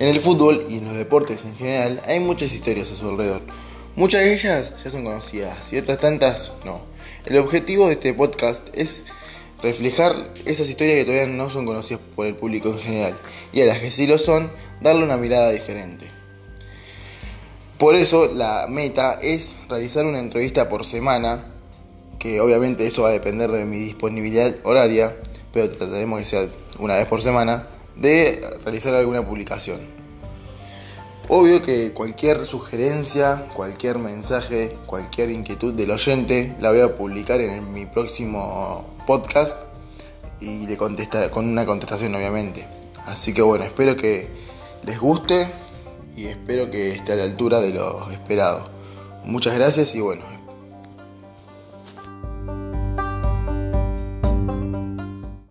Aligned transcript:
En 0.00 0.08
el 0.08 0.18
fútbol 0.18 0.64
y 0.70 0.78
en 0.78 0.86
los 0.86 0.94
deportes 0.94 1.44
en 1.44 1.54
general 1.54 2.00
hay 2.06 2.20
muchas 2.20 2.54
historias 2.54 2.90
a 2.90 2.96
su 2.96 3.06
alrededor. 3.06 3.42
Muchas 3.96 4.22
de 4.22 4.32
ellas 4.32 4.72
ya 4.82 4.90
son 4.90 5.04
conocidas 5.04 5.70
y 5.74 5.76
otras 5.76 5.98
tantas 5.98 6.54
no. 6.64 6.80
El 7.26 7.36
objetivo 7.36 7.86
de 7.86 7.92
este 7.92 8.14
podcast 8.14 8.66
es 8.72 9.04
reflejar 9.62 10.32
esas 10.46 10.70
historias 10.70 10.96
que 10.96 11.04
todavía 11.04 11.26
no 11.26 11.50
son 11.50 11.66
conocidas 11.66 12.00
por 12.16 12.26
el 12.26 12.34
público 12.34 12.70
en 12.70 12.78
general 12.78 13.18
y 13.52 13.60
a 13.60 13.66
las 13.66 13.80
que 13.80 13.90
sí 13.90 14.06
lo 14.06 14.18
son, 14.18 14.50
darle 14.80 15.04
una 15.04 15.18
mirada 15.18 15.50
diferente. 15.50 16.06
Por 17.76 17.94
eso 17.94 18.26
la 18.26 18.68
meta 18.70 19.18
es 19.20 19.58
realizar 19.68 20.06
una 20.06 20.20
entrevista 20.20 20.70
por 20.70 20.86
semana, 20.86 21.44
que 22.18 22.40
obviamente 22.40 22.86
eso 22.86 23.02
va 23.02 23.10
a 23.10 23.12
depender 23.12 23.50
de 23.50 23.66
mi 23.66 23.76
disponibilidad 23.76 24.54
horaria, 24.62 25.14
pero 25.52 25.68
trataremos 25.68 26.20
que 26.20 26.24
sea 26.24 26.48
una 26.78 26.96
vez 26.96 27.04
por 27.04 27.20
semana, 27.20 27.66
de 28.00 28.40
realizar 28.64 28.94
alguna 28.94 29.24
publicación. 29.24 29.80
Obvio 31.28 31.62
que 31.62 31.92
cualquier 31.92 32.44
sugerencia, 32.44 33.46
cualquier 33.54 33.98
mensaje, 33.98 34.76
cualquier 34.86 35.30
inquietud 35.30 35.74
del 35.74 35.92
oyente 35.92 36.56
la 36.58 36.70
voy 36.70 36.80
a 36.80 36.96
publicar 36.96 37.40
en 37.40 37.72
mi 37.72 37.86
próximo 37.86 38.96
podcast 39.06 39.56
y 40.40 40.66
le 40.66 40.76
contestar 40.76 41.30
con 41.30 41.46
una 41.46 41.64
contestación 41.64 42.12
obviamente. 42.16 42.66
Así 43.06 43.32
que 43.32 43.42
bueno, 43.42 43.64
espero 43.64 43.96
que 43.96 44.28
les 44.84 44.98
guste 44.98 45.48
y 46.16 46.26
espero 46.26 46.68
que 46.70 46.92
esté 46.92 47.12
a 47.12 47.16
la 47.16 47.24
altura 47.24 47.60
de 47.60 47.74
lo 47.74 48.10
esperado. 48.10 48.68
Muchas 49.24 49.54
gracias 49.54 49.94
y 49.94 50.00
bueno, 50.00 50.22